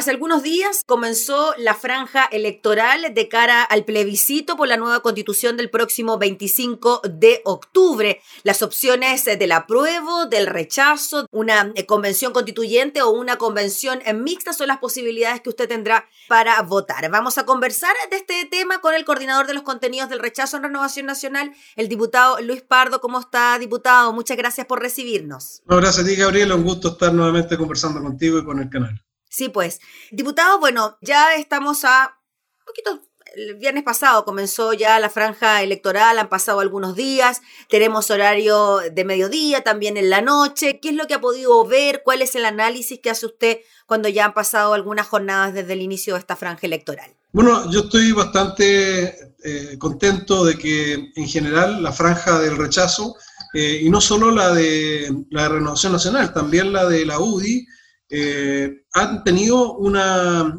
Hace 0.00 0.12
algunos 0.12 0.42
días 0.42 0.82
comenzó 0.86 1.52
la 1.58 1.74
franja 1.74 2.24
electoral 2.24 3.12
de 3.12 3.28
cara 3.28 3.62
al 3.62 3.84
plebiscito 3.84 4.56
por 4.56 4.66
la 4.66 4.78
nueva 4.78 5.00
constitución 5.00 5.58
del 5.58 5.68
próximo 5.68 6.16
25 6.16 7.02
de 7.04 7.42
octubre. 7.44 8.22
Las 8.42 8.62
opciones 8.62 9.26
del 9.26 9.52
apruebo, 9.52 10.24
del 10.24 10.46
rechazo, 10.46 11.26
una 11.30 11.70
eh, 11.74 11.84
convención 11.84 12.32
constituyente 12.32 13.02
o 13.02 13.10
una 13.10 13.36
convención 13.36 14.00
mixta 14.14 14.54
son 14.54 14.68
las 14.68 14.78
posibilidades 14.78 15.42
que 15.42 15.50
usted 15.50 15.68
tendrá 15.68 16.08
para 16.28 16.62
votar. 16.62 17.10
Vamos 17.10 17.36
a 17.36 17.44
conversar 17.44 17.92
de 18.10 18.16
este 18.16 18.46
tema 18.46 18.80
con 18.80 18.94
el 18.94 19.04
coordinador 19.04 19.46
de 19.46 19.52
los 19.52 19.64
contenidos 19.64 20.08
del 20.08 20.20
rechazo 20.20 20.56
en 20.56 20.62
Renovación 20.62 21.04
Nacional, 21.04 21.52
el 21.76 21.90
diputado 21.90 22.40
Luis 22.40 22.62
Pardo. 22.62 23.02
¿Cómo 23.02 23.20
está, 23.20 23.58
diputado? 23.58 24.14
Muchas 24.14 24.38
gracias 24.38 24.66
por 24.66 24.80
recibirnos. 24.80 25.60
gracias 25.66 26.06
a 26.06 26.08
ti, 26.08 26.16
Gabriel. 26.16 26.52
Un 26.52 26.64
gusto 26.64 26.88
estar 26.88 27.12
nuevamente 27.12 27.58
conversando 27.58 28.00
contigo 28.00 28.38
y 28.38 28.46
con 28.46 28.60
el 28.60 28.70
canal. 28.70 28.98
Sí, 29.30 29.48
pues. 29.48 29.80
Diputado, 30.10 30.58
bueno, 30.58 30.98
ya 31.00 31.34
estamos 31.36 31.84
a 31.84 32.18
un 32.58 32.66
poquito 32.66 33.10
el 33.34 33.54
viernes 33.54 33.84
pasado 33.84 34.24
comenzó 34.24 34.72
ya 34.72 34.98
la 34.98 35.10
franja 35.10 35.62
electoral, 35.62 36.18
han 36.18 36.28
pasado 36.28 36.60
algunos 36.60 36.96
días, 36.96 37.42
tenemos 37.68 38.10
horario 38.10 38.78
de 38.78 39.04
mediodía, 39.04 39.62
también 39.62 39.96
en 39.96 40.10
la 40.10 40.20
noche. 40.20 40.80
¿Qué 40.80 40.90
es 40.90 40.94
lo 40.94 41.06
que 41.06 41.14
ha 41.14 41.20
podido 41.20 41.64
ver? 41.66 42.02
¿Cuál 42.04 42.22
es 42.22 42.34
el 42.34 42.44
análisis 42.44 42.98
que 43.00 43.10
hace 43.10 43.26
usted 43.26 43.58
cuando 43.86 44.08
ya 44.08 44.24
han 44.24 44.34
pasado 44.34 44.74
algunas 44.74 45.06
jornadas 45.06 45.54
desde 45.54 45.74
el 45.74 45.82
inicio 45.82 46.14
de 46.14 46.20
esta 46.20 46.36
franja 46.36 46.66
electoral? 46.66 47.14
Bueno, 47.32 47.70
yo 47.70 47.80
estoy 47.80 48.10
bastante 48.12 49.34
eh, 49.44 49.78
contento 49.78 50.44
de 50.44 50.58
que 50.58 51.12
en 51.14 51.28
general 51.28 51.82
la 51.82 51.92
franja 51.92 52.40
del 52.40 52.56
rechazo, 52.56 53.14
eh, 53.54 53.80
y 53.82 53.90
no 53.90 54.00
solo 54.00 54.32
la 54.32 54.52
de 54.52 55.12
la 55.30 55.44
de 55.44 55.48
Renovación 55.50 55.92
Nacional, 55.92 56.32
también 56.32 56.72
la 56.72 56.86
de 56.86 57.06
la 57.06 57.20
UDI, 57.20 57.66
eh, 58.10 58.84
han 58.92 59.22
tenido 59.22 59.74
una, 59.74 60.52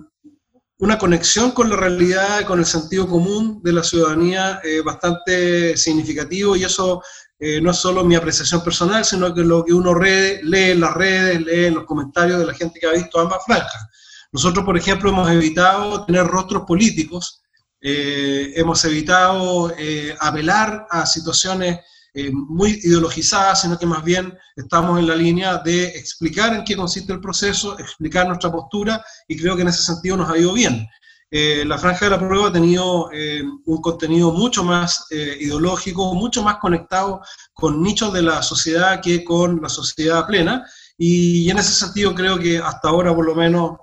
una 0.78 0.98
conexión 0.98 1.52
con 1.52 1.70
la 1.70 1.76
realidad, 1.76 2.46
con 2.46 2.60
el 2.60 2.66
sentido 2.66 3.08
común 3.08 3.62
de 3.62 3.74
la 3.74 3.84
ciudadanía 3.84 4.62
eh, 4.64 4.82
bastante 4.82 5.76
significativo 5.76 6.56
y 6.56 6.64
eso 6.64 7.04
eh, 7.40 7.60
no 7.60 7.72
es 7.72 7.78
solo 7.78 8.06
mi 8.06 8.16
apreciación 8.16 8.64
personal, 8.64 9.04
sino 9.04 9.34
que 9.34 9.42
lo 9.42 9.66
que 9.66 9.74
uno 9.74 9.94
lee 9.96 10.72
en 10.72 10.80
las 10.80 10.94
redes, 10.94 11.42
lee 11.42 11.66
en 11.66 11.76
los 11.76 11.84
comentarios 11.84 12.40
de 12.40 12.46
la 12.46 12.54
gente 12.54 12.80
que 12.80 12.88
ha 12.88 12.94
visto 12.94 13.20
ambas 13.20 13.44
franjas. 13.46 13.88
Nosotros, 14.32 14.64
por 14.64 14.78
ejemplo, 14.78 15.10
hemos 15.10 15.30
evitado 15.30 16.06
tener 16.06 16.26
rostros 16.26 16.64
políticos, 16.66 17.42
hemos 17.82 18.86
evitado 18.86 19.74
apelar 20.22 20.88
a 20.90 21.06
situaciones 21.06 21.80
eh, 22.14 22.30
muy 22.32 22.72
ideologizada, 22.84 23.56
sino 23.56 23.80
que 23.80 23.86
más 23.86 24.04
bien 24.04 24.38
estamos 24.58 25.00
en 25.00 25.08
la 25.08 25.16
línea 25.16 25.60
de 25.60 25.86
explicar 25.86 26.54
en 26.54 26.66
qué 26.66 26.76
consiste 26.76 27.14
el 27.14 27.22
proceso, 27.22 27.80
explicar 27.80 28.28
nuestra 28.28 28.52
postura 28.52 29.02
y 29.30 29.38
creo 29.38 29.56
que 29.56 29.62
en 29.62 29.70
ese 29.70 29.82
sentido 29.84 30.18
nos 30.18 30.30
ha 30.30 30.38
ido 30.38 30.52
bien. 30.52 30.86
Eh, 31.30 31.64
la 31.66 31.78
franja 31.78 32.06
de 32.06 32.12
la 32.12 32.20
prueba 32.20 32.50
ha 32.50 32.52
tenido 32.52 33.10
eh, 33.14 33.42
un 33.66 33.82
contenido 33.82 34.34
mucho 34.34 34.66
más 34.66 35.06
ideológico, 35.10 36.14
mucho 36.14 36.44
más 36.44 36.58
conectado 36.58 37.22
con 37.54 37.82
nichos 37.82 38.12
de 38.12 38.24
la 38.24 38.42
sociedad 38.42 39.00
que 39.02 39.24
con 39.24 39.62
la 39.62 39.70
sociedad 39.70 40.28
plena 40.28 40.66
y 40.98 41.50
en 41.50 41.60
ese 41.60 41.72
sentido 41.72 42.14
creo 42.14 42.38
que 42.38 42.58
hasta 42.58 42.90
ahora 42.90 43.16
por 43.16 43.26
lo 43.26 43.36
menos 43.36 43.78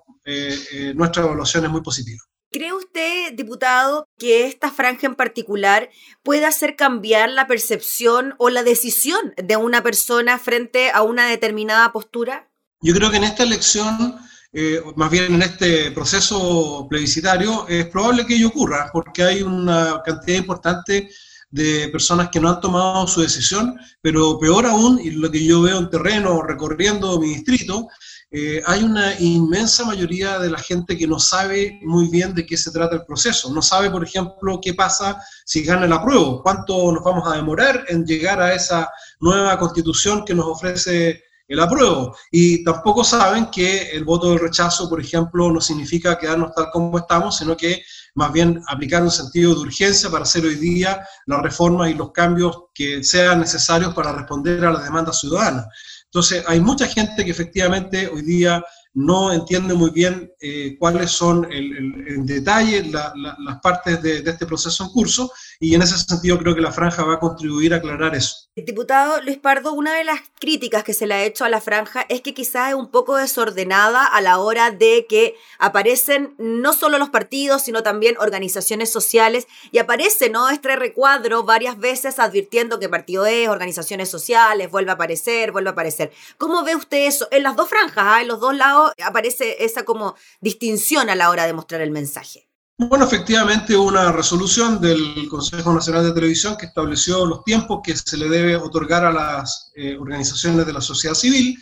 nuestra 0.94 1.22
evaluación 1.22 1.64
es 1.64 1.70
muy 1.70 1.80
positiva. 1.80 2.20
¿Cree 2.50 2.72
usted, 2.72 3.34
diputado, 3.34 4.08
que 4.18 4.46
esta 4.46 4.70
franja 4.70 5.06
en 5.06 5.14
particular 5.14 5.90
puede 6.22 6.46
hacer 6.46 6.76
cambiar 6.76 7.28
la 7.28 7.46
percepción 7.46 8.34
o 8.38 8.48
la 8.48 8.62
decisión 8.62 9.34
de 9.36 9.56
una 9.58 9.82
persona 9.82 10.38
frente 10.38 10.90
a 10.90 11.02
una 11.02 11.26
determinada 11.26 11.92
postura? 11.92 12.48
Yo 12.80 12.94
creo 12.94 13.10
que 13.10 13.18
en 13.18 13.24
esta 13.24 13.42
elección, 13.42 14.16
eh, 14.54 14.80
más 14.96 15.10
bien 15.10 15.34
en 15.34 15.42
este 15.42 15.90
proceso 15.90 16.86
plebiscitario, 16.88 17.68
es 17.68 17.86
probable 17.88 18.24
que 18.24 18.36
ello 18.36 18.48
ocurra, 18.48 18.88
porque 18.94 19.24
hay 19.24 19.42
una 19.42 20.00
cantidad 20.02 20.38
importante 20.38 21.10
de 21.50 21.88
personas 21.88 22.30
que 22.30 22.40
no 22.40 22.48
han 22.48 22.60
tomado 22.62 23.06
su 23.06 23.20
decisión, 23.20 23.78
pero 24.00 24.38
peor 24.38 24.64
aún, 24.64 24.98
y 24.98 25.10
lo 25.10 25.30
que 25.30 25.44
yo 25.44 25.60
veo 25.60 25.78
en 25.78 25.90
terreno 25.90 26.40
recorriendo 26.40 27.20
mi 27.20 27.28
distrito, 27.28 27.88
eh, 28.30 28.60
hay 28.66 28.82
una 28.82 29.18
inmensa 29.18 29.86
mayoría 29.86 30.38
de 30.38 30.50
la 30.50 30.58
gente 30.58 30.98
que 30.98 31.06
no 31.06 31.18
sabe 31.18 31.80
muy 31.82 32.08
bien 32.08 32.34
de 32.34 32.44
qué 32.44 32.58
se 32.58 32.70
trata 32.70 32.96
el 32.96 33.06
proceso. 33.06 33.52
No 33.52 33.62
sabe, 33.62 33.90
por 33.90 34.04
ejemplo, 34.04 34.60
qué 34.62 34.74
pasa 34.74 35.20
si 35.46 35.62
gana 35.64 35.86
el 35.86 35.92
apruebo, 35.92 36.42
cuánto 36.42 36.92
nos 36.92 37.02
vamos 37.02 37.26
a 37.26 37.36
demorar 37.36 37.86
en 37.88 38.04
llegar 38.04 38.40
a 38.40 38.52
esa 38.54 38.90
nueva 39.20 39.58
constitución 39.58 40.24
que 40.26 40.34
nos 40.34 40.46
ofrece 40.46 41.22
el 41.48 41.60
apruebo. 41.60 42.14
Y 42.30 42.62
tampoco 42.64 43.02
saben 43.02 43.46
que 43.50 43.90
el 43.90 44.04
voto 44.04 44.30
del 44.30 44.40
rechazo, 44.40 44.90
por 44.90 45.00
ejemplo, 45.00 45.50
no 45.50 45.60
significa 45.60 46.18
quedarnos 46.18 46.52
tal 46.54 46.68
como 46.70 46.98
estamos, 46.98 47.38
sino 47.38 47.56
que 47.56 47.82
más 48.14 48.32
bien 48.32 48.60
aplicar 48.68 49.02
un 49.02 49.10
sentido 49.10 49.54
de 49.54 49.60
urgencia 49.60 50.10
para 50.10 50.24
hacer 50.24 50.44
hoy 50.44 50.56
día 50.56 51.06
las 51.26 51.40
reformas 51.40 51.90
y 51.90 51.94
los 51.94 52.12
cambios 52.12 52.64
que 52.74 53.02
sean 53.02 53.40
necesarios 53.40 53.94
para 53.94 54.12
responder 54.12 54.64
a 54.66 54.72
las 54.72 54.84
demandas 54.84 55.18
ciudadanas. 55.20 55.66
Entonces, 56.10 56.42
hay 56.46 56.60
mucha 56.60 56.86
gente 56.86 57.24
que 57.24 57.30
efectivamente 57.30 58.08
hoy 58.08 58.22
día 58.22 58.64
no 58.94 59.32
entiende 59.32 59.74
muy 59.74 59.90
bien 59.90 60.32
eh, 60.40 60.76
cuáles 60.78 61.10
son 61.10 61.46
en 61.52 62.24
detalle 62.24 62.90
las 62.90 63.60
partes 63.62 64.02
de, 64.02 64.18
este 64.18 64.46
proceso 64.46 64.84
en 64.84 64.90
curso 64.90 65.30
y 65.60 65.74
en 65.74 65.82
ese 65.82 65.98
sentido 65.98 66.38
creo 66.38 66.54
que 66.54 66.60
la 66.60 66.70
franja 66.70 67.04
va 67.04 67.14
a 67.14 67.18
contribuir 67.18 67.74
a 67.74 67.78
aclarar 67.78 68.14
eso. 68.14 68.48
Diputado 68.54 69.20
Luis 69.22 69.38
Pardo, 69.38 69.72
una 69.72 69.94
de 69.94 70.04
las 70.04 70.20
críticas 70.38 70.84
que 70.84 70.94
se 70.94 71.06
le 71.06 71.14
ha 71.14 71.24
hecho 71.24 71.44
a 71.44 71.48
la 71.48 71.60
franja 71.60 72.06
es 72.08 72.20
que 72.20 72.34
quizás 72.34 72.70
es 72.70 72.74
un 72.74 72.90
poco 72.90 73.16
desordenada 73.16 74.04
a 74.04 74.20
la 74.20 74.38
hora 74.38 74.70
de 74.70 75.06
que 75.08 75.34
aparecen 75.58 76.34
no 76.38 76.72
solo 76.72 76.98
los 76.98 77.10
partidos, 77.10 77.62
sino 77.62 77.82
también 77.82 78.16
organizaciones 78.18 78.90
sociales 78.90 79.48
y 79.72 79.78
aparece 79.78 80.30
¿no? 80.30 80.48
este 80.48 80.76
recuadro 80.76 81.42
varias 81.42 81.78
veces 81.78 82.18
advirtiendo 82.18 82.78
que 82.78 82.88
partido 82.88 83.26
es, 83.26 83.48
organizaciones 83.48 84.08
sociales, 84.08 84.70
vuelve 84.70 84.92
a 84.92 84.94
aparecer, 84.94 85.50
vuelve 85.50 85.70
a 85.70 85.72
aparecer. 85.72 86.12
¿Cómo 86.36 86.62
ve 86.62 86.76
usted 86.76 87.06
eso? 87.06 87.28
En 87.32 87.42
las 87.42 87.56
dos 87.56 87.68
franjas, 87.68 88.04
¿ah? 88.06 88.20
en 88.22 88.28
los 88.28 88.40
dos 88.40 88.54
lados 88.54 88.92
aparece 89.04 89.64
esa 89.64 89.84
como 89.84 90.14
distinción 90.40 91.10
a 91.10 91.16
la 91.16 91.30
hora 91.30 91.46
de 91.46 91.52
mostrar 91.52 91.80
el 91.80 91.90
mensaje. 91.90 92.47
Bueno, 92.80 93.06
efectivamente 93.06 93.76
una 93.76 94.12
resolución 94.12 94.80
del 94.80 95.26
Consejo 95.28 95.74
Nacional 95.74 96.04
de 96.04 96.12
Televisión 96.12 96.56
que 96.56 96.66
estableció 96.66 97.26
los 97.26 97.42
tiempos 97.42 97.80
que 97.82 97.96
se 97.96 98.16
le 98.16 98.28
debe 98.28 98.54
otorgar 98.54 99.04
a 99.04 99.10
las 99.10 99.67
eh, 99.78 99.96
organizaciones 99.96 100.66
de 100.66 100.72
la 100.72 100.80
sociedad 100.80 101.14
civil 101.14 101.56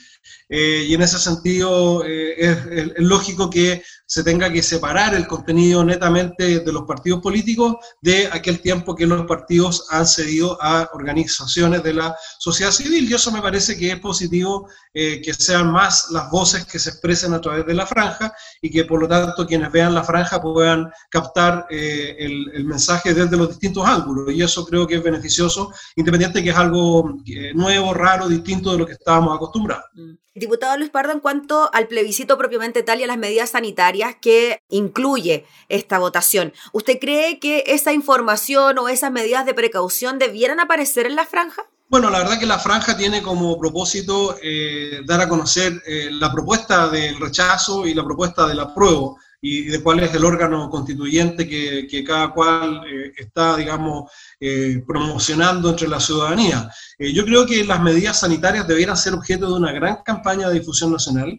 eh, 0.49 0.87
y 0.89 0.95
en 0.95 1.03
ese 1.03 1.19
sentido 1.19 2.05
eh, 2.05 2.35
es, 2.39 2.93
lógico 2.99 3.51
que 3.51 3.83
se 4.09 4.23
tenga 4.23 4.53
que 4.53 4.63
separar 4.63 5.15
el 5.15 5.27
contenido 5.27 5.85
netamente 5.85 6.61
de 6.61 6.73
los 6.73 6.85
partidos 6.85 7.21
políticos 7.21 7.75
de 8.01 8.29
aquel 8.31 8.61
tiempo 8.61 8.95
que 8.95 9.07
los 9.07 9.27
partidos 9.27 9.87
han 9.91 10.07
cedido 10.07 10.57
a 10.63 10.89
organizaciones 10.93 11.83
de 11.83 11.95
la 11.95 12.17
sociedad 12.39 12.71
civil. 12.71 13.11
Y 13.11 13.15
eso 13.15 13.33
me 13.33 13.43
parece 13.43 13.77
que 13.77 13.91
es 13.91 13.99
positivo 13.99 14.69
eh, 14.95 15.21
que 15.21 15.35
sean 15.35 15.73
más 15.73 16.07
las 16.13 16.31
voces 16.31 16.65
que 16.65 16.79
se 16.79 16.91
expresen 16.91 17.35
a 17.35 17.41
través 17.41 17.67
de 17.67 17.75
la 17.75 17.85
franja 17.85 18.33
y 18.63 18.71
que 18.71 18.85
por 18.85 19.01
lo 19.01 19.09
tanto 19.09 19.45
quienes 19.45 19.73
vean 19.73 19.95
la 19.95 20.05
franja 20.05 20.41
puedan 20.41 20.89
captar 21.11 21.67
el, 21.69 22.49
el, 22.55 22.65
mensaje 22.65 23.13
desde 23.13 23.37
los 23.37 23.49
distintos 23.49 23.85
ángulos. 23.85 24.33
Y 24.33 24.41
eso 24.41 24.65
creo 24.65 24.87
que 24.87 24.95
es 24.95 25.03
beneficioso, 25.03 25.73
independiente 25.97 26.45
que 26.45 26.51
es 26.51 26.57
algo 26.57 27.17
nuevo, 27.55 27.93
raro, 28.07 28.29
distinto 28.29 28.73
de 28.73 28.79
lo 28.79 28.87
que 28.87 28.93
estábamos 28.93 29.35
acostumbrados. 29.35 29.85
Mm. 29.95 30.15
Diputado 30.35 30.77
Luis 30.77 30.91
Pardo, 30.91 31.13
en 31.13 31.21
cuanto 31.21 31.71
al 31.73 31.89
plebiscito 31.89 32.37
propiamente 32.37 32.83
tal 32.83 33.01
y 33.01 33.05
a 33.05 33.07
las 33.07 33.17
medidas 33.17 33.51
sanitarias 33.51 34.17
que 34.21 34.61
incluye 34.69 35.47
esta 35.71 35.99
votación, 35.99 36.53
¿usted 36.73 36.99
cree 37.01 37.39
que 37.39 37.65
esa 37.69 37.93
información 37.95 38.79
o 38.79 38.89
esas 38.91 39.11
medidas 39.11 39.47
de 39.47 39.55
precaución 39.55 40.19
debieran 40.19 40.61
aparecer 40.61 41.07
en 41.07 41.17
la 41.17 41.25
franja? 41.25 41.63
Bueno, 41.89 42.11
la 42.11 42.19
verdad 42.19 42.39
que 42.39 42.47
la 42.47 42.59
franja 42.59 42.97
tiene 42.97 43.23
como 43.23 43.59
propósito 43.59 44.37
eh, 44.43 45.01
dar 45.07 45.21
a 45.23 45.29
conocer 45.29 45.73
eh, 45.87 46.11
la 46.11 46.31
propuesta 46.33 46.89
del 46.89 47.19
rechazo 47.19 47.87
y 47.87 47.95
la 47.95 48.05
propuesta 48.05 48.47
del 48.47 48.61
apruebo 48.61 49.19
y 49.41 49.65
de 49.65 49.83
cuál 49.83 50.01
es 50.01 50.15
el 50.15 50.25
órgano 50.25 50.69
constituyente 50.71 51.49
que, 51.49 52.05
cada 52.05 52.33
cual 52.33 52.83
eh, 52.87 53.13
está, 53.17 53.57
digamos, 53.57 54.11
eh, 54.41 54.83
promocionando 54.87 55.71
entre 55.71 55.89
la 55.89 56.01
ciudadanía. 56.01 56.71
Eh, 56.99 57.13
yo 57.13 57.25
creo 57.25 57.47
que 57.47 57.65
las 57.65 57.83
medidas 57.83 58.21
sanitarias 58.21 58.67
debieran 58.67 58.97
ser 58.97 59.15
objeto 59.15 59.49
de 59.49 59.55
una 59.55 59.73
gran 59.73 59.99
campaña 60.05 60.49
de 60.49 60.61
difusión 60.61 60.93
nacional. 60.93 61.39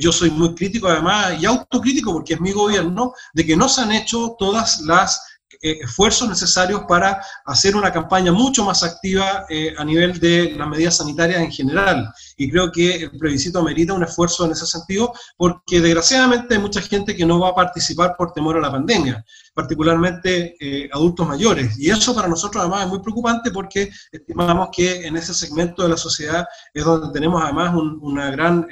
yo 0.00 0.10
soy 0.12 0.30
muy 0.30 0.54
crítico 0.54 0.88
además 0.88 1.34
y 1.38 1.44
autocrítico 1.44 2.12
porque 2.14 2.34
es 2.34 2.40
mi 2.40 2.52
gobierno 2.52 3.12
de 3.34 3.44
que 3.44 3.54
no 3.54 3.68
se 3.68 3.82
han 3.82 3.92
hecho 3.92 4.34
todas 4.38 4.80
las 4.80 5.20
eh, 5.64 5.78
esfuerzos 5.80 6.28
necesarios 6.28 6.82
para 6.88 7.22
hacer 7.44 7.76
una 7.76 7.92
campaña 7.92 8.32
mucho 8.32 8.64
más 8.64 8.82
activa 8.82 9.46
eh, 9.48 9.72
a 9.78 9.84
nivel 9.84 10.18
de 10.18 10.56
las 10.56 10.66
medidas 10.66 10.96
sanitarias 10.96 11.40
en 11.40 11.52
general. 11.52 12.12
Y 12.36 12.50
creo 12.50 12.72
que 12.72 12.96
el 13.04 13.10
plebiscito 13.12 13.60
amerita 13.60 13.92
un 13.92 14.02
esfuerzo 14.02 14.44
en 14.44 14.50
ese 14.50 14.66
sentido, 14.66 15.12
porque 15.36 15.80
desgraciadamente 15.80 16.56
hay 16.56 16.60
mucha 16.60 16.80
gente 16.80 17.14
que 17.14 17.24
no 17.24 17.38
va 17.38 17.50
a 17.50 17.54
participar 17.54 18.16
por 18.18 18.32
temor 18.32 18.56
a 18.56 18.60
la 18.60 18.72
pandemia, 18.72 19.24
particularmente 19.54 20.56
eh, 20.58 20.90
adultos 20.92 21.28
mayores. 21.28 21.78
Y 21.78 21.90
eso 21.90 22.12
para 22.12 22.26
nosotros 22.26 22.60
además 22.60 22.82
es 22.82 22.88
muy 22.88 23.00
preocupante 23.00 23.52
porque 23.52 23.88
estimamos 24.10 24.70
que 24.72 25.06
en 25.06 25.16
ese 25.16 25.32
segmento 25.32 25.84
de 25.84 25.90
la 25.90 25.96
sociedad 25.96 26.44
es 26.74 26.84
donde 26.84 27.12
tenemos 27.12 27.40
además 27.40 27.72
un, 27.74 28.14
gran, 28.16 28.66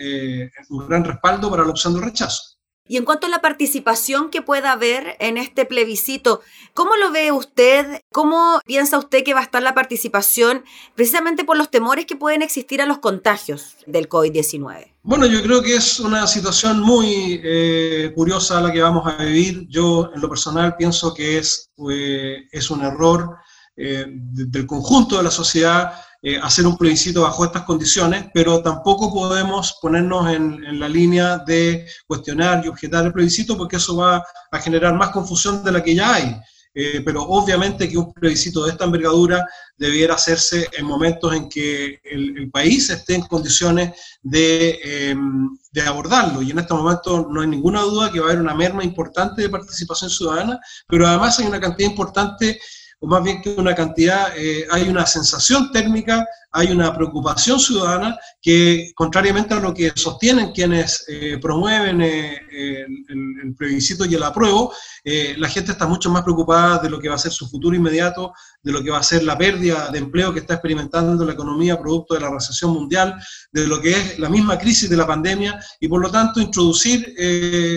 un 0.71 0.89
gran 0.89 1.05
respaldo 1.05 1.49
para 1.51 1.63
la 1.63 1.71
opción 1.71 1.95
del 1.95 2.03
rechazo. 2.03 2.50
Y 2.91 2.97
en 2.97 3.05
cuanto 3.05 3.29
a 3.29 3.31
la 3.31 3.41
participación 3.41 4.31
que 4.31 4.43
pueda 4.43 4.73
haber 4.73 5.17
en 5.21 5.39
este 5.39 5.65
plebiscito, 5.65 6.41
¿cómo 6.75 6.97
lo 6.97 7.13
ve 7.13 7.31
usted? 7.31 8.03
¿Cómo 8.11 8.61
piensa 8.67 8.99
usted 8.99 9.23
que 9.23 9.33
va 9.33 9.39
a 9.39 9.45
estar 9.45 9.63
la 9.63 9.77
participación 9.77 10.65
precisamente 10.97 11.45
por 11.45 11.57
los 11.57 11.71
temores 11.71 12.05
que 12.05 12.17
pueden 12.17 12.43
existir 12.43 12.83
a 12.83 12.87
los 12.87 12.99
contagios 12.99 13.77
del 13.87 14.09
COVID-19? 14.09 14.93
Bueno, 15.05 15.27
yo 15.27 15.41
creo 15.41 15.63
que 15.63 15.77
es 15.77 16.01
una 16.01 16.27
situación 16.27 16.81
muy 16.81 17.41
eh, 17.45 18.11
curiosa 18.13 18.61
la 18.61 18.73
que 18.73 18.83
vamos 18.83 19.07
a 19.07 19.23
vivir. 19.23 19.69
Yo, 19.69 20.11
en 20.13 20.21
lo 20.21 20.29
personal, 20.29 20.75
pienso 20.75 21.15
que 21.15 21.39
es, 21.39 21.71
eh, 21.93 22.39
es 22.51 22.71
un 22.73 22.83
error 22.83 23.37
eh, 23.77 24.05
del 24.09 24.67
conjunto 24.67 25.17
de 25.17 25.23
la 25.23 25.31
sociedad 25.31 25.93
eh, 26.23 26.39
hacer 26.39 26.67
un 26.67 26.77
plebiscito 26.77 27.23
bajo 27.23 27.47
estas 27.47 27.63
condiciones, 27.63 28.27
pero 28.35 28.63
tampoco 28.63 29.11
podemos 29.11 29.79
ponernos 29.81 30.31
en, 30.31 30.79
la 30.79 30.87
línea 30.87 31.39
de 31.39 31.87
cuestionar 32.07 32.63
y 32.63 32.69
objetar 32.69 33.07
el 33.07 33.13
plebiscito 33.13 33.57
porque 33.57 33.77
eso 33.77 33.97
va 33.97 34.23
a 34.51 34.59
generar 34.59 34.95
más 34.95 35.11
confusión 35.11 35.65
de 35.65 35.73
la 35.73 35.83
que 35.83 35.95
ya 35.95 36.15
hay. 36.15 36.37
Eh, 36.73 37.01
pero 37.05 37.23
obviamente 37.23 37.89
que 37.89 37.99
un 37.99 38.13
plebiscito 38.13 38.65
de 38.65 38.73
esta 38.73 38.85
envergadura 38.85 39.45
debiera 39.77 40.15
hacerse 40.15 40.69
en 40.79 40.85
momentos 40.85 41.35
en 41.35 41.49
que 41.49 42.01
el, 42.05 42.49
país 42.51 42.91
esté 42.91 43.15
en 43.15 43.23
condiciones 43.23 43.93
de, 44.23 44.79
em, 44.83 45.49
de, 45.73 45.81
abordarlo. 45.83 46.43
Y 46.43 46.51
en 46.51 46.59
este 46.59 46.75
momento 46.75 47.27
no 47.31 47.41
hay 47.41 47.49
ninguna 47.49 47.81
duda 47.81 48.13
que 48.13 48.21
va 48.21 48.27
a 48.27 48.29
haber 48.29 48.43
una 48.43 48.55
merma 48.55 48.85
importante 48.85 49.43
de 49.43 49.49
participación 49.49 50.11
ciudadana, 50.11 50.61
pero 50.87 51.09
además 51.09 51.39
hay 51.39 51.47
una 51.47 51.61
cantidad 51.61 51.91
importante 51.91 52.61
o 53.00 53.06
más 53.06 53.23
bien 53.23 53.41
que 53.41 53.50
una 53.50 53.75
cantidad, 53.75 54.37
eh, 54.37 54.67
hay 54.70 54.88
una 54.88 55.06
sensación 55.06 55.73
térmica, 55.73 56.26
hay 56.52 56.73
una 56.73 56.94
preocupación 56.94 57.61
ciudadana 57.61 58.17
que, 58.43 58.93
contrariamente 58.94 59.55
a 59.55 59.61
lo 59.61 59.73
que 59.73 59.93
sostienen 59.94 60.52
quienes 60.52 61.05
eh, 61.08 61.38
promueven 61.41 62.00
eh, 62.00 62.41
el, 62.50 63.41
el, 63.44 63.55
plebiscito 63.56 64.05
y 64.05 64.14
el 64.14 64.23
apruebo, 64.23 64.73
la 65.05 65.49
gente 65.49 65.73
está 65.73 65.87
mucho 65.87 66.11
más 66.11 66.23
preocupada 66.23 66.79
de 66.79 66.88
lo 66.88 66.99
que 66.99 67.08
va 67.08 67.17
a 67.17 67.19
ser 67.19 67.32
su 67.32 67.49
futuro 67.49 67.75
inmediato, 67.75 68.32
de 68.62 68.73
lo 68.73 68.82
que 68.82 68.91
va 68.91 68.99
a 68.99 69.02
ser 69.02 69.23
la 69.23 69.37
pérdida 69.37 69.91
de 69.91 69.99
empleo 69.99 70.32
que 70.32 70.41
está 70.41 70.55
experimentando 70.55 71.25
la 71.25 71.32
economía 71.32 71.79
producto 71.79 72.14
de 72.14 72.20
la 72.20 72.31
recesión 72.31 72.73
mundial, 72.73 73.14
de 73.52 73.67
lo 73.67 73.81
que 73.81 73.91
es 73.91 74.19
la 74.19 74.29
misma 74.29 74.58
crisis 74.58 74.88
de 74.88 74.97
la 74.97 75.06
pandemia, 75.06 75.58
y 75.81 75.88
por 75.88 76.00
lo 76.00 76.11
tanto 76.11 76.41
introducir 76.41 77.14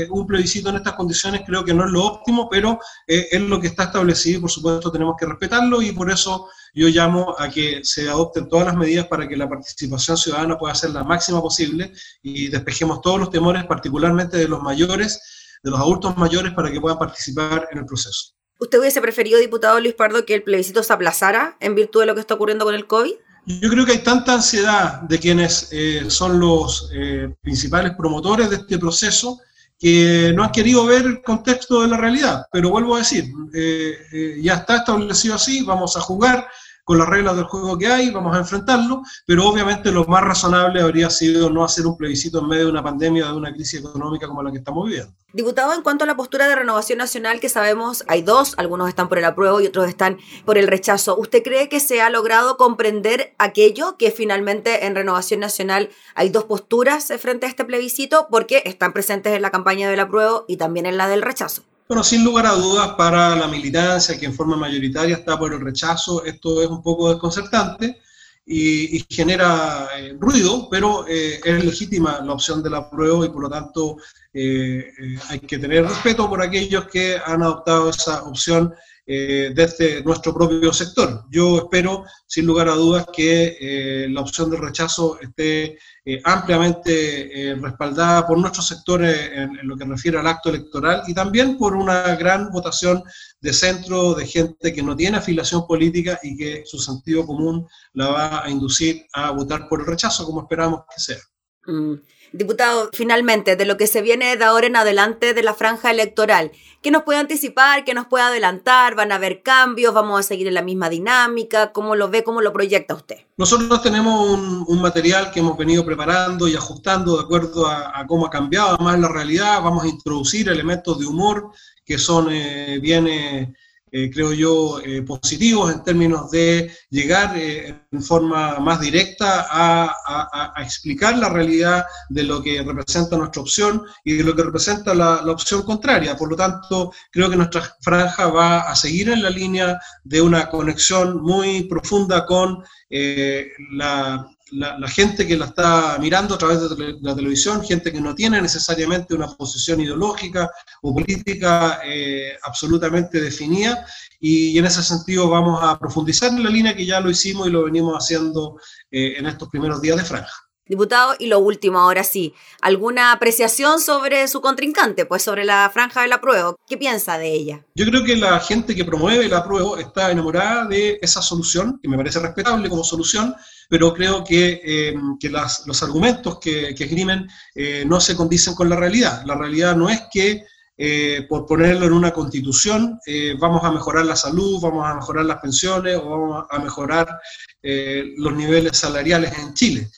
un 0.09 0.27
plebiscito 0.27 0.69
en 0.69 0.75
estas 0.75 0.93
condiciones 0.93 1.41
creo 1.45 1.65
que 1.65 1.73
no 1.73 1.85
es 1.85 1.91
lo 1.91 2.05
óptimo, 2.05 2.47
pero 2.49 2.79
es 3.07 3.41
lo 3.41 3.59
que 3.59 3.67
está 3.67 3.85
establecido 3.85 4.37
y 4.37 4.41
por 4.41 4.51
supuesto 4.51 4.91
tenemos 4.91 5.15
que 5.19 5.25
respetarlo 5.25 5.81
y 5.81 5.91
por 5.91 6.11
eso 6.11 6.47
yo 6.73 6.87
llamo 6.87 7.35
a 7.37 7.49
que 7.49 7.81
se 7.83 8.09
adopten 8.09 8.49
todas 8.49 8.65
las 8.65 8.75
medidas 8.75 9.07
para 9.07 9.27
que 9.27 9.37
la 9.37 9.47
participación 9.47 10.17
ciudadana 10.17 10.57
pueda 10.57 10.73
ser 10.73 10.89
la 10.89 11.03
máxima 11.03 11.41
posible 11.41 11.93
y 12.21 12.47
despejemos 12.47 13.01
todos 13.01 13.19
los 13.19 13.29
temores, 13.29 13.63
particularmente 13.65 14.37
de 14.37 14.47
los 14.47 14.61
mayores, 14.61 15.21
de 15.61 15.71
los 15.71 15.79
adultos 15.79 16.17
mayores, 16.17 16.53
para 16.53 16.71
que 16.71 16.81
puedan 16.81 16.97
participar 16.97 17.67
en 17.71 17.79
el 17.79 17.85
proceso. 17.85 18.33
¿Usted 18.59 18.79
hubiese 18.79 19.01
preferido, 19.01 19.39
diputado 19.39 19.79
Luis 19.79 19.93
Pardo, 19.93 20.25
que 20.25 20.35
el 20.35 20.43
plebiscito 20.43 20.83
se 20.83 20.93
aplazara 20.93 21.57
en 21.59 21.75
virtud 21.75 22.01
de 22.01 22.05
lo 22.07 22.15
que 22.15 22.21
está 22.21 22.33
ocurriendo 22.33 22.65
con 22.65 22.75
el 22.75 22.87
COVID? 22.87 23.13
Yo 23.45 23.69
creo 23.69 23.85
que 23.85 23.91
hay 23.91 24.03
tanta 24.03 24.33
ansiedad 24.33 25.01
de 25.01 25.19
quienes 25.19 25.67
eh, 25.71 26.05
son 26.09 26.39
los 26.39 26.89
eh, 26.93 27.35
principales 27.41 27.91
promotores 27.97 28.49
de 28.49 28.55
este 28.55 28.79
proceso 28.79 29.39
que 29.83 30.31
no 30.33 30.45
han 30.45 30.51
querido 30.53 30.85
ver 30.85 31.05
el 31.05 31.21
contexto 31.21 31.81
de 31.81 31.89
la 31.89 31.97
realidad. 31.97 32.45
Pero 32.53 32.69
vuelvo 32.69 32.95
a 32.95 32.99
decir, 32.99 33.25
eh, 33.53 33.97
eh, 34.13 34.39
ya 34.41 34.53
está 34.53 34.77
establecido 34.77 35.35
así, 35.35 35.61
vamos 35.61 35.97
a 35.97 35.99
jugar, 35.99 36.47
con 36.83 36.97
las 36.97 37.07
reglas 37.07 37.35
del 37.35 37.45
juego 37.45 37.77
que 37.77 37.87
hay, 37.87 38.11
vamos 38.11 38.35
a 38.35 38.39
enfrentarlo, 38.39 39.01
pero 39.25 39.47
obviamente 39.47 39.91
lo 39.91 40.05
más 40.05 40.23
razonable 40.23 40.81
habría 40.81 41.09
sido 41.09 41.49
no 41.49 41.63
hacer 41.63 41.85
un 41.87 41.95
plebiscito 41.95 42.39
en 42.39 42.47
medio 42.47 42.65
de 42.65 42.71
una 42.71 42.83
pandemia, 42.83 43.27
de 43.27 43.33
una 43.33 43.53
crisis 43.53 43.79
económica 43.79 44.27
como 44.27 44.43
la 44.43 44.51
que 44.51 44.57
estamos 44.57 44.85
viviendo. 44.87 45.13
Diputado, 45.31 45.73
en 45.73 45.81
cuanto 45.81 46.03
a 46.03 46.07
la 46.07 46.15
postura 46.15 46.47
de 46.47 46.55
renovación 46.55 46.99
nacional, 46.99 47.39
que 47.39 47.49
sabemos 47.49 48.03
hay 48.07 48.21
dos, 48.21 48.53
algunos 48.57 48.89
están 48.89 49.09
por 49.09 49.17
el 49.17 49.25
apruebo 49.25 49.61
y 49.61 49.67
otros 49.67 49.87
están 49.87 50.19
por 50.45 50.57
el 50.57 50.67
rechazo, 50.67 51.17
¿usted 51.17 51.41
cree 51.41 51.69
que 51.69 51.79
se 51.79 52.01
ha 52.01 52.09
logrado 52.09 52.57
comprender 52.57 53.33
aquello 53.39 53.97
que 53.97 54.11
finalmente 54.11 54.85
en 54.85 54.95
renovación 54.95 55.39
nacional 55.39 55.89
hay 56.15 56.29
dos 56.29 56.43
posturas 56.43 57.11
frente 57.19 57.45
a 57.45 57.49
este 57.49 57.65
plebiscito 57.65 58.27
porque 58.29 58.61
están 58.65 58.93
presentes 58.93 59.33
en 59.33 59.41
la 59.41 59.51
campaña 59.51 59.89
del 59.89 60.01
apruebo 60.01 60.45
y 60.47 60.57
también 60.57 60.85
en 60.85 60.97
la 60.97 61.07
del 61.07 61.21
rechazo? 61.21 61.63
Bueno, 61.93 62.03
sin 62.03 62.23
lugar 62.23 62.47
a 62.47 62.53
dudas, 62.53 62.95
para 62.97 63.35
la 63.35 63.47
militancia, 63.47 64.19
que 64.19 64.25
en 64.25 64.33
forma 64.33 64.57
mayoritaria 64.57 65.17
está 65.17 65.37
por 65.37 65.53
el 65.53 65.61
rechazo, 65.61 66.25
esto 66.25 66.59
es 66.63 66.67
un 66.67 66.81
poco 66.81 67.11
desconcertante 67.11 68.01
y, 68.47 69.05
genera 69.07 69.89
eh, 69.95 70.17
ruido, 70.19 70.69
pero 70.71 71.05
eh, 71.07 71.39
es 71.45 71.63
legítima 71.63 72.19
la 72.25 72.33
opción 72.33 72.63
del 72.63 72.73
apruebo 72.73 73.23
y 73.23 73.29
por 73.29 73.43
lo 73.43 73.49
tanto 73.51 73.97
eh, 74.33 74.87
hay 75.29 75.39
que 75.41 75.59
tener 75.59 75.85
respeto 75.85 76.27
por 76.27 76.41
aquellos 76.41 76.87
que 76.87 77.15
han 77.23 77.43
adoptado 77.43 77.91
esa 77.91 78.23
opción 78.23 78.73
desde 79.05 80.01
nuestro 80.03 80.33
propio 80.33 80.71
sector. 80.71 81.25
Yo 81.29 81.57
espero, 81.57 82.05
sin 82.25 82.45
lugar 82.45 82.69
a 82.69 82.75
dudas, 82.75 83.05
que 83.13 84.07
la 84.09 84.21
opción 84.21 84.49
del 84.49 84.61
rechazo 84.61 85.19
esté 85.19 85.77
eh, 86.05 86.21
ampliamente 86.25 87.51
eh, 87.51 87.55
respaldada 87.55 88.27
por 88.27 88.37
nuestros 88.37 88.67
sectores 88.67 89.31
en, 89.31 89.57
lo 89.63 89.77
que 89.77 89.85
refiere 89.85 90.19
al 90.19 90.27
acto 90.27 90.49
electoral 90.49 91.01
y 91.07 91.13
también 91.13 91.57
por 91.57 91.77
una 91.77 92.17
gran 92.17 92.51
votación 92.51 93.01
de 93.39 93.53
centro 93.53 94.13
de 94.13 94.27
gente 94.27 94.73
que 94.73 94.83
no 94.83 94.97
tiene 94.97 95.19
afiliación 95.19 95.65
política 95.65 96.19
y 96.21 96.35
que 96.35 96.63
su 96.65 96.77
sentido 96.77 97.25
común 97.25 97.65
la 97.93 98.09
va 98.09 98.43
a 98.43 98.49
inducir 98.49 99.05
a 99.13 99.31
votar 99.31 99.69
por 99.69 99.79
el 99.79 99.87
rechazo, 99.87 100.25
como 100.25 100.41
esperamos 100.41 100.81
que 100.93 101.01
sea. 101.01 101.19
Mm. 101.67 101.93
Diputado, 102.35 102.89
finalmente, 102.93 103.55
de 103.55 103.65
lo 103.65 103.77
que 103.77 103.85
se 103.85 104.01
viene 104.01 104.35
de 104.35 104.43
ahora 104.43 104.65
en 104.65 104.75
adelante 104.75 105.35
de 105.35 105.43
la 105.43 105.53
franja 105.53 105.91
electoral, 105.91 106.51
¿qué 106.81 106.89
nos 106.89 107.03
puede 107.03 107.19
anticipar? 107.19 107.85
¿Qué 107.85 107.93
nos 107.93 108.07
puede 108.07 108.23
adelantar? 108.23 108.95
¿Van 108.95 109.11
a 109.11 109.15
haber 109.15 109.43
cambios? 109.43 109.93
¿Vamos 109.93 110.19
a 110.19 110.23
seguir 110.23 110.47
en 110.47 110.55
la 110.55 110.63
misma 110.63 110.89
dinámica? 110.89 111.71
¿Cómo 111.71 111.95
lo 111.95 112.09
ve? 112.09 112.23
¿Cómo 112.23 112.41
lo 112.41 112.51
proyecta 112.51 112.95
usted? 112.95 113.17
Nosotros 113.37 113.83
tenemos 113.83 114.31
un, 114.67 114.81
material 114.81 115.29
que 115.31 115.41
hemos 115.41 115.55
venido 115.55 115.85
preparando 115.85 116.47
y 116.47 116.55
ajustando 116.55 117.17
de 117.17 117.23
acuerdo 117.23 117.67
a, 117.67 118.03
cómo 118.07 118.25
ha 118.25 118.31
cambiado 118.31 118.77
más 118.79 118.99
la 118.99 119.09
realidad. 119.09 119.61
Vamos 119.61 119.83
a 119.83 119.87
introducir 119.87 120.49
elementos 120.49 120.97
de 120.97 121.05
humor 121.05 121.51
que 121.85 121.99
son 121.99 122.29
eh, 122.31 122.79
bien... 122.81 123.07
Eh, 123.07 123.53
eh, 123.95 124.09
creo 124.11 124.33
yo, 124.33 124.79
eh, 124.83 125.03
positivos 125.03 125.71
en 125.71 125.83
términos 125.83 126.31
de 126.31 126.71
llegar 126.89 127.37
eh, 127.37 127.79
en 127.91 128.01
forma 128.01 128.57
más 128.59 128.81
directa 128.81 129.45
a, 129.51 130.51
explicar 130.63 131.15
la 131.19 131.29
realidad 131.29 131.85
de 132.09 132.23
lo 132.23 132.41
que 132.41 132.63
representa 132.63 133.17
nuestra 133.17 133.43
opción 133.43 133.83
y 134.03 134.13
de 134.13 134.23
lo 134.23 134.35
que 134.35 134.43
representa 134.43 134.95
la, 134.95 135.21
la, 135.23 135.31
opción 135.31 135.61
contraria. 135.61 136.17
Por 136.17 136.31
lo 136.31 136.35
tanto, 136.35 136.91
creo 137.11 137.29
que 137.29 137.35
nuestra 137.35 137.61
franja 137.81 138.27
va 138.29 138.61
a 138.61 138.75
seguir 138.75 139.09
en 139.09 139.21
la 139.21 139.29
línea 139.29 139.79
de 140.03 140.21
una 140.23 140.49
conexión 140.49 141.21
muy 141.21 141.65
profunda 141.65 142.25
con 142.25 142.63
la, 142.89 144.25
la, 144.51 144.87
gente 144.87 145.25
que 145.25 145.37
la 145.37 145.45
está 145.45 145.97
mirando 145.99 146.35
a 146.35 146.37
través 146.37 146.61
de 146.61 146.97
la 147.01 147.15
televisión, 147.15 147.63
gente 147.63 147.91
que 147.91 148.01
no 148.01 148.13
tiene 148.13 148.41
necesariamente 148.41 149.13
una 149.15 149.27
posición 149.27 149.81
ideológica 149.81 150.49
o 150.81 150.93
política 150.93 151.79
eh, 151.83 152.33
absolutamente 152.43 153.21
definida, 153.21 153.85
y, 154.19 154.57
en 154.57 154.65
ese 154.65 154.83
sentido 154.83 155.29
vamos 155.29 155.59
a 155.61 155.77
profundizar 155.79 156.31
en 156.31 156.43
la 156.43 156.49
línea 156.49 156.75
que 156.75 156.85
ya 156.85 156.99
lo 156.99 157.09
hicimos 157.09 157.47
y 157.47 157.51
lo 157.51 157.63
venimos 157.63 157.95
haciendo 157.95 158.59
eh, 158.91 159.15
en 159.17 159.25
estos 159.25 159.49
primeros 159.49 159.81
días 159.81 159.97
de 159.97 160.03
franja. 160.03 160.42
Diputado, 160.65 161.13
y 161.19 161.27
lo 161.27 161.39
último, 161.39 161.77
ahora 161.77 162.05
sí, 162.05 162.33
¿alguna 162.61 163.11
apreciación 163.11 163.81
sobre 163.81 164.29
su 164.29 164.39
contrincante, 164.39 165.05
pues 165.05 165.21
sobre 165.21 165.43
la 165.43 165.69
franja 165.73 166.03
del 166.03 166.13
apruebo? 166.13 166.55
¿Qué 166.65 166.77
piensa 166.77 167.17
de 167.17 167.33
ella? 167.33 167.65
Yo 167.75 167.85
creo 167.85 168.05
que 168.05 168.15
la 168.15 168.39
gente 168.39 168.73
que 168.73 168.85
promueve 168.85 169.25
el 169.25 169.33
apruebo 169.33 169.77
está 169.77 170.09
enamorada 170.09 170.65
de 170.65 170.99
esa 171.01 171.21
solución, 171.21 171.81
que 171.81 171.89
me 171.89 171.97
parece 171.97 172.19
respetable 172.19 172.69
como 172.69 172.85
solución, 172.85 173.35
pero 173.67 173.93
creo 173.93 174.23
que, 174.23 174.61
eh, 174.63 174.95
que 175.19 175.29
los 175.29 175.83
argumentos 175.83 176.39
que, 176.39 176.73
que 176.73 176.85
esgrimen 176.85 177.27
eh, 177.55 177.83
no 177.85 177.99
se 177.99 178.15
condicen 178.15 178.55
con 178.55 178.69
la 178.69 178.77
realidad. 178.77 179.21
La 179.25 179.35
realidad 179.35 179.75
no 179.75 179.89
es 179.89 180.03
que 180.13 180.45
eh, 180.77 181.25
por 181.27 181.45
ponerlo 181.45 181.85
en 181.85 181.93
una 181.93 182.11
constitución, 182.11 182.99
vamos 183.37 183.63
a 183.65 183.71
mejorar 183.71 184.05
la 184.05 184.15
salud, 184.15 184.61
vamos 184.61 184.87
a 184.87 184.95
mejorar 184.95 185.25
las 185.25 185.39
pensiones 185.39 185.97
o 185.97 186.09
vamos 186.09 186.45
a 186.49 186.59
mejorar 186.59 187.19
los 187.61 188.33
niveles 188.33 188.77
salariales 188.77 189.37
en 189.37 189.53
Chile. 189.53 189.91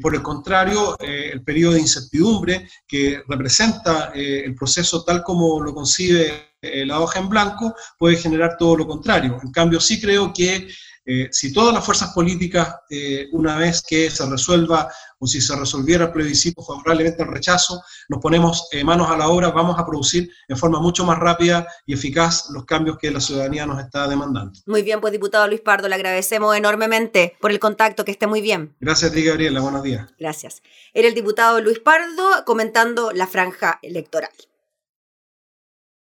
Por 0.00 0.14
el 0.14 0.22
contrario, 0.22 0.96
el 1.00 1.42
periodo 1.42 1.74
de 1.74 1.80
incertidumbre 1.80 2.68
que 2.86 3.22
representa 3.26 4.12
el 4.14 4.54
proceso 4.54 5.02
tal 5.02 5.22
como 5.22 5.60
lo 5.60 5.72
concibe 5.72 6.56
la 6.60 7.00
hoja 7.00 7.20
en 7.20 7.28
blanco 7.28 7.74
puede 7.98 8.16
generar 8.16 8.56
todo 8.58 8.76
lo 8.76 8.86
contrario. 8.86 9.40
En 9.42 9.50
cambio, 9.50 9.80
sí 9.80 10.00
creo 10.00 10.32
que 10.32 10.68
eh, 11.04 11.28
si 11.32 11.52
todas 11.52 11.74
las 11.74 11.84
fuerzas 11.84 12.12
políticas, 12.12 12.76
eh, 12.88 13.28
una 13.32 13.56
vez 13.56 13.82
que 13.82 14.10
se 14.10 14.24
resuelva 14.26 14.88
o 15.18 15.26
si 15.26 15.40
se 15.40 15.56
resolviera 15.56 16.06
el 16.06 16.12
plebiscito 16.12 16.62
favorablemente 16.62 17.22
al 17.22 17.28
rechazo, 17.28 17.82
nos 18.08 18.20
ponemos 18.20 18.68
eh, 18.72 18.84
manos 18.84 19.10
a 19.10 19.16
la 19.16 19.28
obra, 19.28 19.50
vamos 19.50 19.78
a 19.78 19.86
producir 19.86 20.30
en 20.48 20.56
forma 20.56 20.80
mucho 20.80 21.04
más 21.04 21.18
rápida 21.18 21.66
y 21.86 21.94
eficaz 21.94 22.50
los 22.50 22.64
cambios 22.64 22.98
que 22.98 23.10
la 23.10 23.20
ciudadanía 23.20 23.66
nos 23.66 23.80
está 23.80 24.06
demandando. 24.08 24.58
Muy 24.66 24.82
bien, 24.82 25.00
pues 25.00 25.12
diputado 25.12 25.46
Luis 25.48 25.60
Pardo, 25.60 25.88
le 25.88 25.94
agradecemos 25.94 26.56
enormemente 26.56 27.36
por 27.40 27.50
el 27.50 27.58
contacto, 27.58 28.04
que 28.04 28.12
esté 28.12 28.26
muy 28.26 28.40
bien. 28.40 28.74
Gracias 28.80 29.10
a 29.10 29.14
ti, 29.14 29.24
Gabriela, 29.24 29.60
buenos 29.60 29.82
días. 29.82 30.08
Gracias. 30.18 30.62
Era 30.94 31.08
el 31.08 31.14
diputado 31.14 31.60
Luis 31.60 31.78
Pardo 31.78 32.44
comentando 32.44 33.12
la 33.12 33.26
franja 33.26 33.78
electoral. 33.82 34.30